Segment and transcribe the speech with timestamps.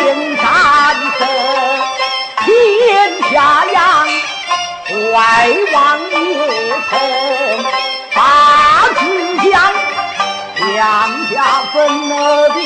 [0.00, 0.46] 天山
[1.18, 1.20] 色
[2.44, 2.48] 天
[3.32, 3.82] 下扬
[4.86, 5.76] 怀王
[6.10, 6.16] 也
[6.88, 6.92] 曾
[8.14, 8.18] 把
[8.96, 9.00] 秦
[9.50, 9.50] 香
[10.66, 10.76] 两
[11.34, 11.36] 家
[11.72, 12.14] 分了
[12.50, 12.58] 兵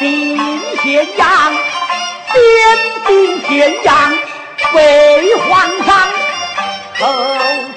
[0.00, 0.84] 兵咸
[1.16, 1.24] 阳
[2.32, 2.36] 先
[3.06, 3.50] 兵咸
[3.84, 3.94] 阳
[4.74, 4.78] 为
[5.36, 5.46] 皇
[5.84, 5.88] 上
[6.98, 7.02] 后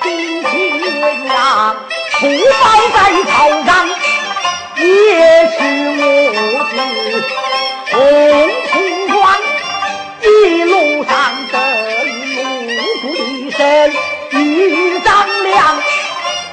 [0.02, 0.08] 兵
[0.42, 1.32] 咸阳
[2.12, 2.62] 除暴
[2.94, 2.98] 在
[3.32, 3.39] 朝。
[13.60, 13.92] 身，
[14.32, 15.76] 与张良。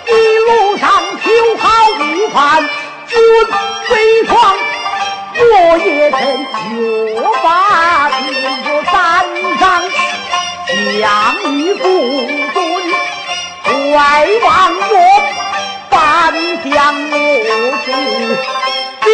[0.09, 0.91] 一路上
[1.23, 1.69] 秋毫
[2.01, 2.69] 无犯，
[3.07, 3.17] 君
[3.91, 4.35] 威狂，
[5.39, 6.19] 我也曾
[6.73, 6.77] 越
[7.45, 8.19] 发进
[8.65, 8.91] 入山
[9.61, 9.63] 上，
[10.99, 11.05] 项
[11.55, 11.85] 羽不
[12.53, 12.59] 尊，
[13.93, 13.97] 外
[14.43, 14.49] 望
[14.91, 14.95] 我
[15.89, 15.97] 半
[16.69, 16.75] 将
[17.13, 17.15] 我
[17.85, 17.89] 主，
[19.05, 19.09] 边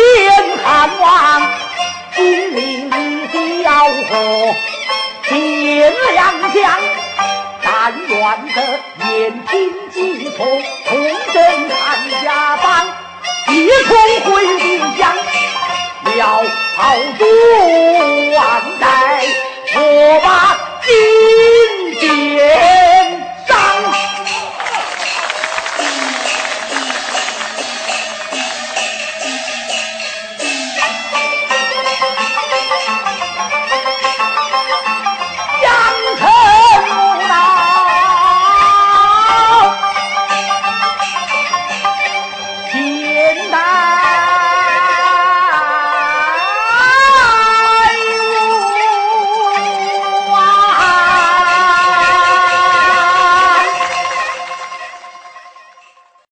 [0.65, 0.67] 汉
[0.99, 1.07] 王，
[2.17, 4.11] 金陵的要和
[5.25, 6.21] 天良
[6.55, 7.02] 将。
[8.23, 8.63] 惯得
[9.17, 10.47] 言听计从，
[10.87, 10.97] 从
[11.33, 12.87] 征汉家邦，
[13.49, 13.99] 一统
[14.33, 15.13] 回兵江，
[16.05, 16.45] 了
[16.77, 19.25] 好数万代，
[19.75, 20.72] 我把。